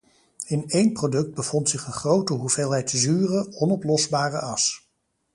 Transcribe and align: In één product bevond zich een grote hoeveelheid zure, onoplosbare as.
In 0.47 0.69
één 0.69 0.93
product 0.93 1.33
bevond 1.33 1.69
zich 1.69 1.85
een 1.85 1.93
grote 1.93 2.33
hoeveelheid 2.33 2.89
zure, 2.91 3.53
onoplosbare 3.59 4.39
as. 4.39 4.89